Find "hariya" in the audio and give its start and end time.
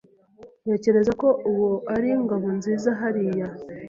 3.01-3.47